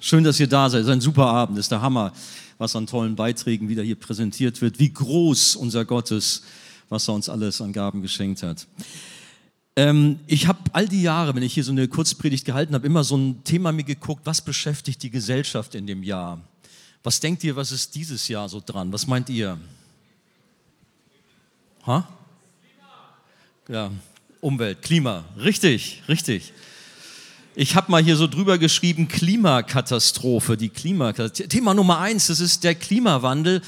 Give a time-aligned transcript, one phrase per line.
[0.00, 0.80] Schön, dass ihr da seid.
[0.80, 1.56] Es ist ein super Abend.
[1.56, 2.12] Es ist der Hammer,
[2.58, 4.80] was an tollen Beiträgen wieder hier präsentiert wird.
[4.80, 6.44] Wie groß unser Gott ist,
[6.88, 8.66] was er uns alles an Gaben geschenkt hat.
[9.76, 13.04] Ähm, ich habe all die Jahre, wenn ich hier so eine Kurzpredigt gehalten habe, immer
[13.04, 16.40] so ein Thema mir geguckt, was beschäftigt die Gesellschaft in dem Jahr?
[17.04, 18.92] Was denkt ihr, was ist dieses Jahr so dran?
[18.92, 19.56] Was meint ihr?
[21.86, 22.08] Ha?
[23.68, 23.92] Ja,
[24.40, 25.24] Umwelt, Klima.
[25.36, 26.52] Richtig, richtig.
[27.56, 31.48] Ich habe mal hier so drüber geschrieben, Klimakatastrophe, die Klimakatastrophe.
[31.48, 33.60] Thema Nummer eins, das ist der Klimawandel.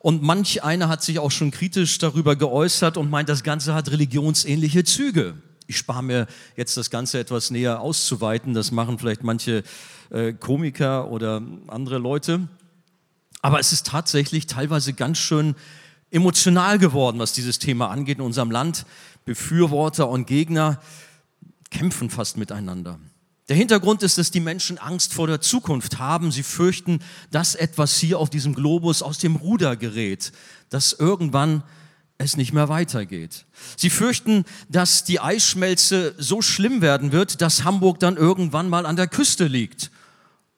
[0.00, 3.90] Und manch einer hat sich auch schon kritisch darüber geäußert und meint, das Ganze hat
[3.90, 5.34] religionsähnliche Züge.
[5.68, 8.52] Ich spare mir jetzt das Ganze etwas näher auszuweiten.
[8.52, 9.62] Das machen vielleicht manche
[10.10, 12.48] äh, Komiker oder andere Leute.
[13.42, 15.54] Aber es ist tatsächlich teilweise ganz schön
[16.10, 18.86] emotional geworden, was dieses Thema angeht in unserem Land.
[19.24, 20.80] Befürworter und Gegner
[21.70, 22.98] kämpfen fast miteinander.
[23.50, 26.30] Der Hintergrund ist, dass die Menschen Angst vor der Zukunft haben.
[26.30, 27.00] Sie fürchten,
[27.32, 30.30] dass etwas hier auf diesem Globus aus dem Ruder gerät,
[30.68, 31.64] dass irgendwann
[32.16, 33.46] es nicht mehr weitergeht.
[33.76, 38.94] Sie fürchten, dass die Eisschmelze so schlimm werden wird, dass Hamburg dann irgendwann mal an
[38.94, 39.90] der Küste liegt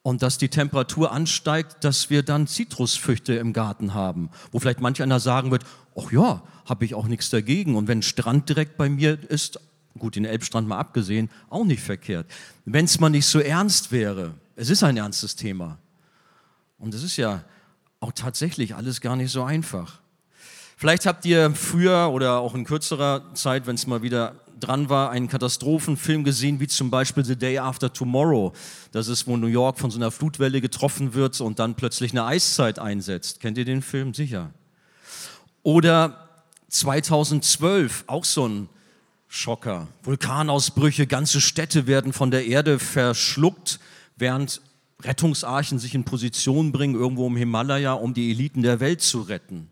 [0.02, 5.00] und dass die Temperatur ansteigt, dass wir dann Zitrusfrüchte im Garten haben, wo vielleicht manch
[5.00, 5.64] einer sagen wird,
[5.96, 9.58] ach ja, habe ich auch nichts dagegen und wenn Strand direkt bei mir ist,
[9.98, 12.26] gut, den Elbstrand mal abgesehen, auch nicht verkehrt.
[12.64, 15.78] Wenn es mal nicht so ernst wäre, es ist ein ernstes Thema.
[16.78, 17.44] Und es ist ja
[18.00, 20.00] auch tatsächlich alles gar nicht so einfach.
[20.76, 25.10] Vielleicht habt ihr früher oder auch in kürzerer Zeit, wenn es mal wieder dran war,
[25.10, 28.52] einen Katastrophenfilm gesehen, wie zum Beispiel The Day After Tomorrow.
[28.90, 32.24] Das ist, wo New York von so einer Flutwelle getroffen wird und dann plötzlich eine
[32.24, 33.40] Eiszeit einsetzt.
[33.40, 34.14] Kennt ihr den Film?
[34.14, 34.50] Sicher.
[35.62, 36.28] Oder
[36.68, 38.68] 2012, auch so ein
[39.34, 39.88] Schocker.
[40.02, 43.80] Vulkanausbrüche, ganze Städte werden von der Erde verschluckt,
[44.14, 44.60] während
[45.00, 49.70] Rettungsarchen sich in Position bringen, irgendwo im Himalaya, um die Eliten der Welt zu retten.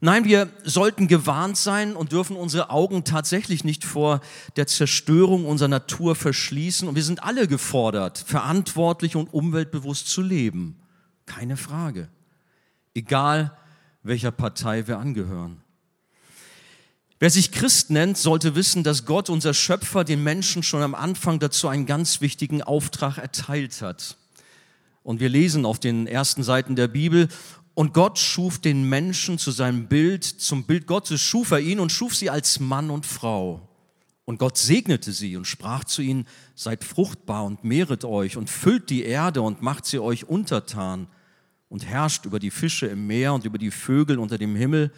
[0.00, 4.20] Nein, wir sollten gewarnt sein und dürfen unsere Augen tatsächlich nicht vor
[4.56, 6.86] der Zerstörung unserer Natur verschließen.
[6.86, 10.76] Und wir sind alle gefordert, verantwortlich und umweltbewusst zu leben.
[11.24, 12.10] Keine Frage.
[12.92, 13.56] Egal,
[14.02, 15.61] welcher Partei wir angehören.
[17.22, 21.38] Wer sich Christ nennt, sollte wissen, dass Gott, unser Schöpfer, den Menschen schon am Anfang
[21.38, 24.16] dazu einen ganz wichtigen Auftrag erteilt hat.
[25.04, 27.28] Und wir lesen auf den ersten Seiten der Bibel,
[27.74, 31.92] und Gott schuf den Menschen zu seinem Bild, zum Bild Gottes schuf er ihn und
[31.92, 33.68] schuf sie als Mann und Frau.
[34.24, 38.90] Und Gott segnete sie und sprach zu ihnen, seid fruchtbar und mehret euch und füllt
[38.90, 41.06] die Erde und macht sie euch untertan
[41.68, 44.90] und herrscht über die Fische im Meer und über die Vögel unter dem Himmel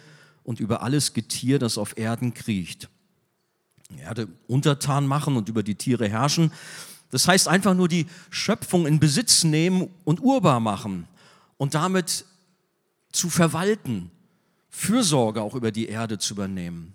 [0.45, 2.89] und über alles Getier, das auf Erden kriecht.
[3.97, 6.51] Erde untertan machen und über die Tiere herrschen.
[7.11, 11.07] Das heißt einfach nur die Schöpfung in Besitz nehmen und urbar machen
[11.57, 12.25] und damit
[13.11, 14.11] zu verwalten,
[14.69, 16.93] Fürsorge auch über die Erde zu übernehmen.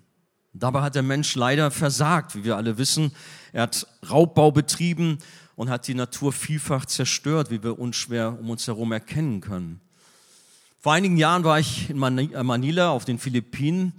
[0.53, 3.11] Dabei hat der Mensch leider versagt, wie wir alle wissen.
[3.53, 5.17] Er hat Raubbau betrieben
[5.55, 9.79] und hat die Natur vielfach zerstört, wie wir unschwer um uns herum erkennen können.
[10.81, 13.93] Vor einigen Jahren war ich in äh, Manila auf den Philippinen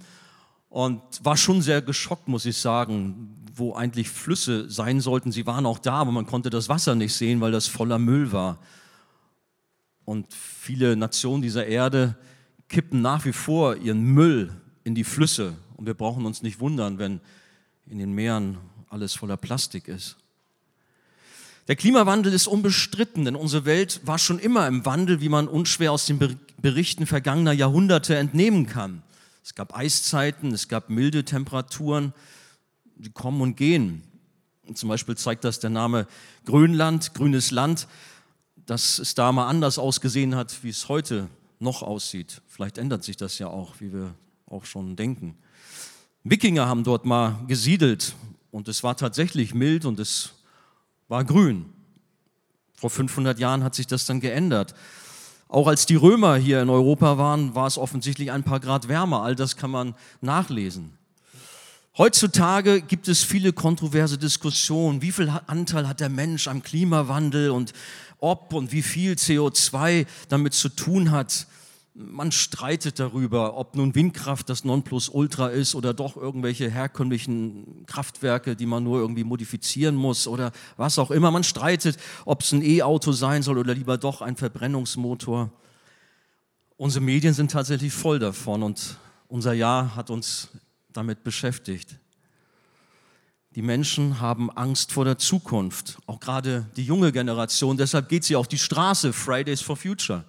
[0.67, 5.31] und war schon sehr geschockt, muss ich sagen, wo eigentlich Flüsse sein sollten.
[5.31, 8.33] Sie waren auch da, aber man konnte das Wasser nicht sehen, weil das voller Müll
[8.33, 8.59] war.
[10.03, 12.17] Und viele Nationen dieser Erde
[12.67, 14.51] kippen nach wie vor ihren Müll
[14.83, 15.55] in die Flüsse.
[15.77, 17.21] Und wir brauchen uns nicht wundern, wenn
[17.85, 18.57] in den Meeren
[18.89, 20.17] alles voller Plastik ist.
[21.69, 25.93] Der Klimawandel ist unbestritten, denn unsere Welt war schon immer im Wandel, wie man unschwer
[25.93, 26.19] aus den
[26.63, 29.03] Berichten vergangener Jahrhunderte entnehmen kann.
[29.43, 32.13] Es gab Eiszeiten, es gab milde Temperaturen,
[32.95, 34.01] die kommen und gehen.
[34.73, 36.07] Zum Beispiel zeigt das der Name
[36.45, 37.89] Grönland, grünes Land,
[38.65, 41.27] dass es da mal anders ausgesehen hat, wie es heute
[41.59, 42.41] noch aussieht.
[42.47, 44.15] Vielleicht ändert sich das ja auch, wie wir
[44.47, 45.37] auch schon denken.
[46.23, 48.15] Wikinger haben dort mal gesiedelt
[48.51, 50.31] und es war tatsächlich mild und es
[51.09, 51.65] war grün.
[52.77, 54.73] Vor 500 Jahren hat sich das dann geändert.
[55.53, 59.21] Auch als die Römer hier in Europa waren, war es offensichtlich ein paar Grad wärmer.
[59.21, 60.97] All das kann man nachlesen.
[61.95, 65.03] Heutzutage gibt es viele kontroverse Diskussionen.
[65.03, 67.73] Wie viel Anteil hat der Mensch am Klimawandel und
[68.17, 71.45] ob und wie viel CO2 damit zu tun hat?
[71.95, 78.65] Man streitet darüber, ob nun Windkraft das Nonplusultra ist oder doch irgendwelche herkömmlichen Kraftwerke, die
[78.65, 81.29] man nur irgendwie modifizieren muss oder was auch immer.
[81.29, 85.51] Man streitet, ob es ein E-Auto sein soll oder lieber doch ein Verbrennungsmotor.
[86.77, 88.97] Unsere Medien sind tatsächlich voll davon und
[89.27, 90.49] unser Jahr hat uns
[90.91, 91.99] damit beschäftigt.
[93.55, 97.77] Die Menschen haben Angst vor der Zukunft, auch gerade die junge Generation.
[97.77, 100.25] Deshalb geht sie auf die Straße, Fridays for Future.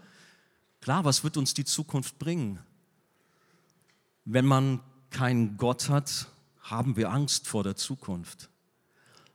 [0.84, 2.58] Klar, was wird uns die Zukunft bringen?
[4.26, 6.26] Wenn man keinen Gott hat,
[6.60, 8.50] haben wir Angst vor der Zukunft.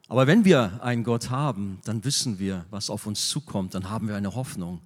[0.07, 4.07] Aber wenn wir einen Gott haben, dann wissen wir, was auf uns zukommt, dann haben
[4.07, 4.79] wir eine Hoffnung.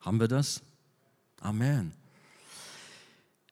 [0.00, 0.60] Haben wir das?
[1.40, 1.92] Amen.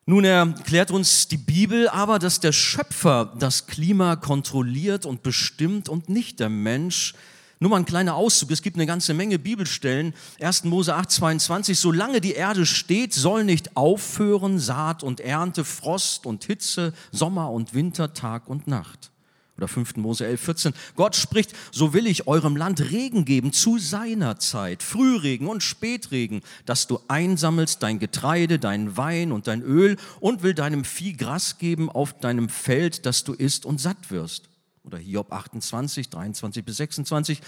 [0.05, 6.09] Nun erklärt uns die Bibel aber, dass der Schöpfer das Klima kontrolliert und bestimmt und
[6.09, 7.15] nicht der Mensch.
[7.59, 10.13] Nur mal ein kleiner Auszug, es gibt eine ganze Menge Bibelstellen.
[10.41, 10.65] 1.
[10.65, 16.43] Mose 8, 22, solange die Erde steht, soll nicht aufhören Saat und Ernte, Frost und
[16.43, 19.11] Hitze, Sommer und Winter, Tag und Nacht.
[19.57, 19.95] Oder 5.
[19.95, 20.73] Mose 11, 14.
[20.97, 26.41] Gott spricht, so will ich eurem Land Regen geben zu seiner Zeit, Frühregen und Spätregen,
[26.65, 31.57] dass du einsammelst dein Getreide, dein Wein und dein Öl und will deinem Vieh Gras
[31.57, 34.49] geben auf deinem Feld, dass du isst und satt wirst.
[34.85, 37.41] Oder Hiob 28, 23 bis 26.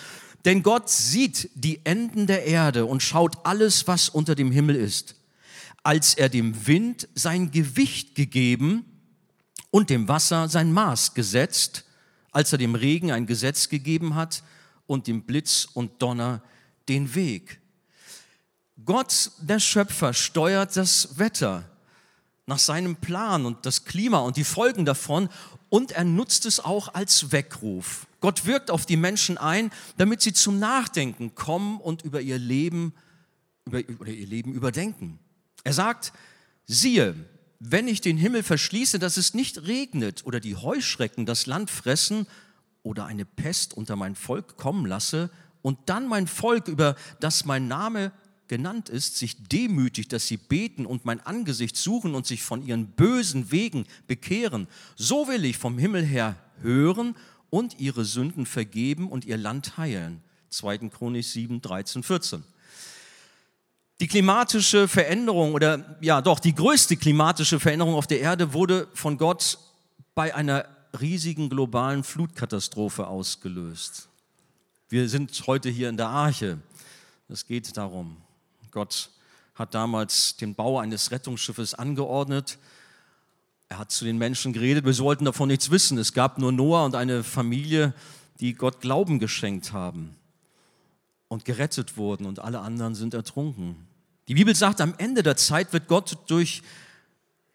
[0.45, 5.15] Denn Gott sieht die Enden der Erde und schaut alles, was unter dem Himmel ist.
[5.83, 8.85] Als er dem Wind sein Gewicht gegeben
[9.69, 11.85] und dem Wasser sein Maß gesetzt,
[12.31, 14.43] als er dem Regen ein Gesetz gegeben hat
[14.87, 16.41] und dem Blitz und Donner
[16.89, 17.61] den Weg.
[18.83, 21.69] Gott, der Schöpfer, steuert das Wetter
[22.47, 25.29] nach seinem Plan und das Klima und die Folgen davon
[25.69, 28.07] und er nutzt es auch als Weckruf.
[28.21, 32.93] Gott wirkt auf die Menschen ein, damit sie zum Nachdenken kommen und über ihr Leben,
[33.65, 35.19] über, über ihr Leben überdenken.
[35.65, 36.13] Er sagt,
[36.65, 37.15] siehe,
[37.59, 42.27] wenn ich den Himmel verschließe, dass es nicht regnet oder die Heuschrecken das Land fressen
[42.81, 45.29] oder eine Pest unter mein Volk kommen lasse
[45.61, 48.13] und dann mein Volk, über das mein Name
[48.47, 52.87] genannt ist, sich demütigt, dass sie beten und mein Angesicht suchen und sich von ihren
[52.87, 57.15] bösen Wegen bekehren, so will ich vom Himmel her hören
[57.49, 60.21] und ihre Sünden vergeben und ihr Land heilen.
[60.49, 60.89] 2.
[60.89, 62.43] Chronik 7, 13, 14.
[63.99, 69.17] Die klimatische Veränderung oder ja doch die größte klimatische Veränderung auf der Erde wurde von
[69.17, 69.57] Gott
[70.13, 70.65] bei einer
[70.99, 74.07] riesigen globalen Flutkatastrophe ausgelöst.
[74.89, 76.59] Wir sind heute hier in der Arche.
[77.27, 78.17] Es geht darum.
[78.71, 79.09] Gott
[79.55, 82.59] hat damals den Bau eines Rettungsschiffes angeordnet.
[83.69, 84.85] Er hat zu den Menschen geredet.
[84.85, 85.97] Wir sollten davon nichts wissen.
[85.97, 87.93] Es gab nur Noah und eine Familie,
[88.39, 90.15] die Gott Glauben geschenkt haben
[91.27, 93.87] und gerettet wurden und alle anderen sind ertrunken.
[94.27, 96.61] Die Bibel sagt, am Ende der Zeit wird Gott durch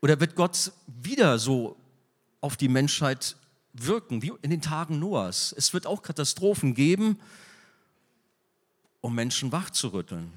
[0.01, 1.77] oder wird Gott wieder so
[2.41, 3.37] auf die Menschheit
[3.73, 5.55] wirken, wie in den Tagen Noahs.
[5.57, 7.19] Es wird auch Katastrophen geben,
[9.01, 10.33] um Menschen wachzurütteln.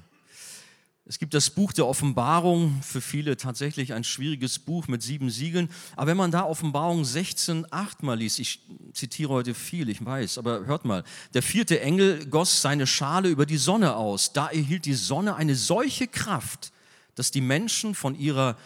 [1.08, 5.68] Es gibt das Buch der Offenbarung, für viele tatsächlich ein schwieriges Buch mit sieben Siegeln.
[5.94, 8.58] Aber wenn man da Offenbarung 16 achtmal liest, ich
[8.92, 13.46] zitiere heute viel, ich weiß, aber hört mal, der vierte Engel goss seine Schale über
[13.46, 14.32] die Sonne aus.
[14.32, 16.72] Da erhielt die Sonne eine solche Kraft,
[17.14, 18.56] dass die Menschen von ihrer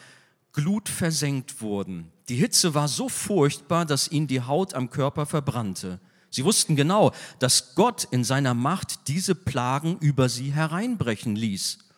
[0.55, 2.11] Glut versenkt wurden.
[2.31, 6.01] Die Hitze war so furchtbar, dass ihnen die Haut am Körper verbrannte.
[6.31, 11.90] Sie wussten genau, dass Gott in seiner Macht diese Plagen über sie hereinbrechen ließ.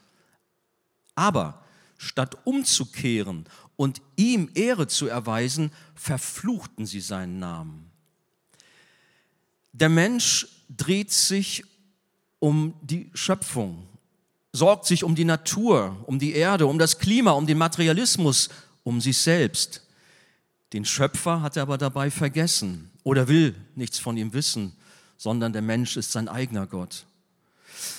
[1.15, 1.63] Aber
[1.99, 7.91] statt umzukehren und ihm Ehre zu erweisen, verfluchten sie seinen Namen.
[9.73, 11.65] Der Mensch dreht sich
[12.39, 13.87] um die Schöpfung,
[14.53, 18.49] sorgt sich um die Natur, um die Erde, um das Klima, um den Materialismus,
[18.83, 19.87] um sich selbst.
[20.73, 24.77] Den Schöpfer hat er aber dabei vergessen oder will nichts von ihm wissen,
[25.17, 27.07] sondern der Mensch ist sein eigener Gott.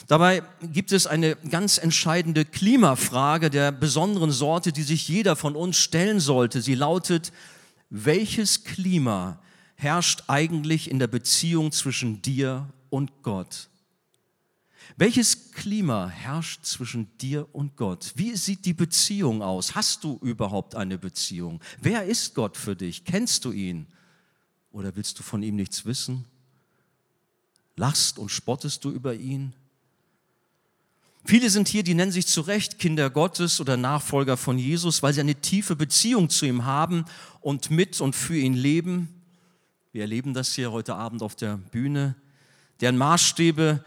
[0.08, 5.78] Dabei gibt es eine ganz entscheidende Klimafrage der besonderen Sorte, die sich jeder von uns
[5.78, 6.62] stellen sollte.
[6.62, 7.32] Sie lautet,
[7.90, 9.40] welches Klima
[9.76, 13.70] herrscht eigentlich in der Beziehung zwischen dir und Gott?
[14.98, 18.14] Welches Klima herrscht zwischen dir und Gott?
[18.16, 19.76] Wie sieht die Beziehung aus?
[19.76, 21.62] Hast du überhaupt eine Beziehung?
[21.82, 23.04] Wer ist Gott für dich?
[23.04, 23.88] Kennst du ihn?
[24.72, 26.26] Oder willst du von ihm nichts wissen?
[27.76, 29.54] Lachst und spottest du über ihn?
[31.26, 35.14] Viele sind hier, die nennen sich zu Recht Kinder Gottes oder Nachfolger von Jesus, weil
[35.14, 37.06] sie eine tiefe Beziehung zu ihm haben
[37.40, 39.08] und mit und für ihn leben.
[39.94, 42.16] Wir erleben das hier heute Abend auf der Bühne,
[42.82, 43.86] deren Maßstäbe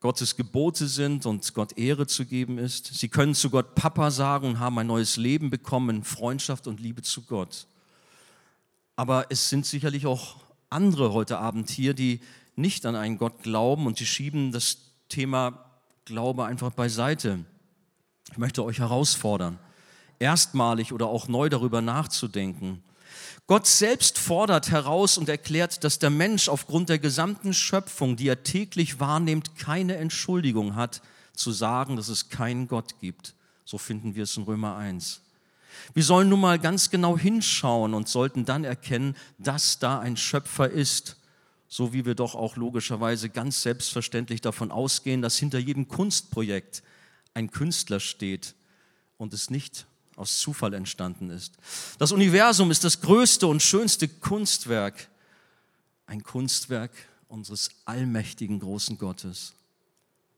[0.00, 2.94] Gottes Gebote sind und Gott Ehre zu geben ist.
[2.94, 7.02] Sie können zu Gott Papa sagen und haben ein neues Leben bekommen, Freundschaft und Liebe
[7.02, 7.66] zu Gott.
[8.94, 10.36] Aber es sind sicherlich auch
[10.70, 12.20] andere heute Abend hier, die
[12.54, 15.65] nicht an einen Gott glauben und die schieben das Thema
[16.06, 17.44] Glaube einfach beiseite.
[18.30, 19.58] Ich möchte euch herausfordern,
[20.20, 22.82] erstmalig oder auch neu darüber nachzudenken,
[23.48, 28.42] Gott selbst fordert heraus und erklärt, dass der Mensch aufgrund der gesamten Schöpfung, die er
[28.42, 31.00] täglich wahrnimmt, keine Entschuldigung hat,
[31.32, 33.34] zu sagen, dass es keinen Gott gibt.
[33.64, 35.20] So finden wir es in Römer 1.
[35.94, 40.68] Wir sollen nun mal ganz genau hinschauen und sollten dann erkennen, dass da ein Schöpfer
[40.70, 41.16] ist,
[41.68, 46.82] so wie wir doch auch logischerweise ganz selbstverständlich davon ausgehen, dass hinter jedem Kunstprojekt
[47.34, 48.54] ein Künstler steht
[49.18, 51.54] und es nicht aus Zufall entstanden ist.
[51.98, 55.08] Das Universum ist das größte und schönste Kunstwerk,
[56.06, 56.92] ein Kunstwerk
[57.28, 59.54] unseres allmächtigen großen Gottes.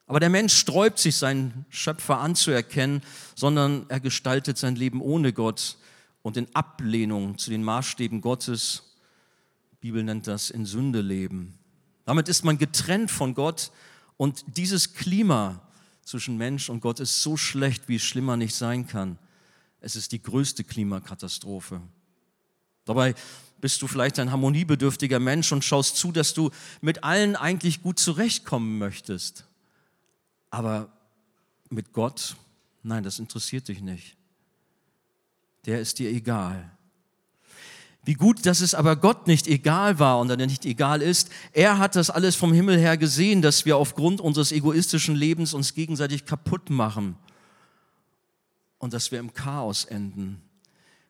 [0.07, 3.03] Aber der Mensch sträubt sich, seinen Schöpfer anzuerkennen,
[3.35, 5.77] sondern er gestaltet sein Leben ohne Gott
[6.23, 8.88] und in Ablehnung zu den Maßstäben Gottes.
[9.81, 11.59] Bibel nennt das in Sünde leben.
[12.05, 13.71] Damit ist man getrennt von Gott
[14.17, 15.61] und dieses Klima
[16.03, 19.19] zwischen Mensch und Gott ist so schlecht, wie es schlimmer nicht sein kann.
[19.81, 21.81] Es ist die größte Klimakatastrophe.
[22.85, 23.15] Dabei
[23.61, 27.99] bist du vielleicht ein harmoniebedürftiger Mensch und schaust zu, dass du mit allen eigentlich gut
[27.99, 29.45] zurechtkommen möchtest.
[30.51, 30.91] Aber
[31.69, 32.37] mit Gott,
[32.83, 34.17] nein, das interessiert dich nicht.
[35.67, 36.71] Der ist dir egal.
[38.09, 41.29] Wie gut, dass es aber Gott nicht egal war und nicht egal ist.
[41.53, 45.75] Er hat das alles vom Himmel her gesehen, dass wir aufgrund unseres egoistischen Lebens uns
[45.75, 47.17] gegenseitig kaputt machen
[48.79, 50.41] und dass wir im Chaos enden.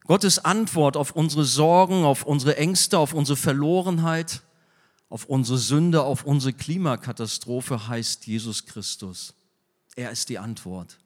[0.08, 4.42] Gottes Antwort auf unsere Sorgen, auf unsere Ängste, auf unsere Verlorenheit
[5.08, 9.34] auf unsere Sünde, auf unsere Klimakatastrophe heißt Jesus Christus.
[9.94, 10.98] Er ist die Antwort.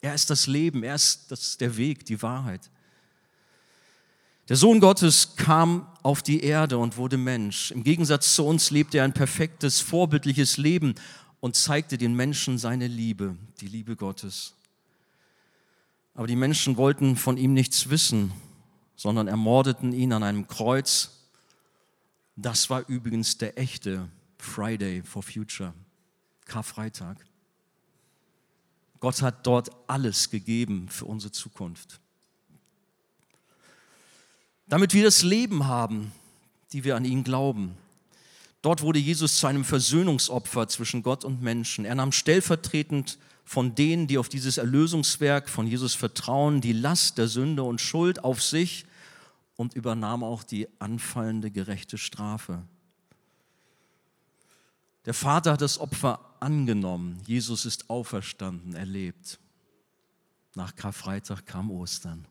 [0.00, 2.70] Er ist das Leben, er ist das, der Weg, die Wahrheit.
[4.48, 7.70] Der Sohn Gottes kam auf die Erde und wurde Mensch.
[7.70, 10.94] Im Gegensatz zu uns lebte er ein perfektes, vorbildliches Leben
[11.40, 14.54] und zeigte den Menschen seine Liebe, die Liebe Gottes.
[16.14, 18.32] Aber die Menschen wollten von ihm nichts wissen,
[18.96, 21.14] sondern ermordeten ihn an einem Kreuz
[22.36, 24.08] das war übrigens der echte
[24.38, 25.72] Friday for Future,
[26.44, 27.16] Karfreitag.
[28.98, 32.00] Gott hat dort alles gegeben für unsere Zukunft.
[34.66, 36.12] Damit wir das Leben haben,
[36.72, 37.76] die wir an ihn glauben.
[38.62, 41.84] Dort wurde Jesus zu einem Versöhnungsopfer zwischen Gott und Menschen.
[41.84, 47.28] Er nahm stellvertretend von denen, die auf dieses Erlösungswerk von Jesus vertrauen, die Last der
[47.28, 48.86] Sünde und Schuld auf sich
[49.56, 52.62] und übernahm auch die anfallende gerechte Strafe.
[55.04, 57.20] Der Vater hat das Opfer angenommen.
[57.26, 59.38] Jesus ist auferstanden, erlebt.
[60.54, 62.26] Nach Karfreitag kam Ostern.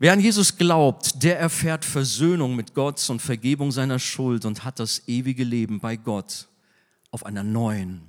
[0.00, 4.78] Wer an Jesus glaubt, der erfährt Versöhnung mit Gott und Vergebung seiner Schuld und hat
[4.78, 6.48] das ewige Leben bei Gott
[7.10, 8.08] auf einer neuen,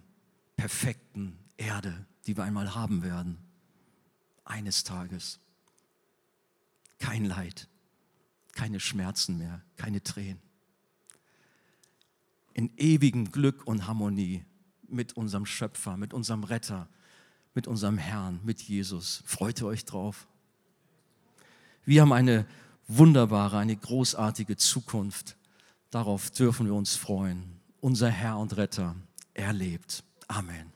[0.55, 3.39] perfekten Erde, die wir einmal haben werden.
[4.45, 5.39] Eines Tages.
[6.99, 7.67] Kein Leid,
[8.51, 10.41] keine Schmerzen mehr, keine Tränen.
[12.53, 14.45] In ewigem Glück und Harmonie
[14.87, 16.87] mit unserem Schöpfer, mit unserem Retter,
[17.55, 19.23] mit unserem Herrn, mit Jesus.
[19.25, 20.27] Freut ihr euch drauf?
[21.89, 22.45] Wir haben eine
[22.87, 25.35] wunderbare, eine großartige Zukunft.
[25.89, 27.59] Darauf dürfen wir uns freuen.
[27.81, 28.95] Unser Herr und Retter,
[29.33, 30.03] er lebt.
[30.27, 30.71] Amen.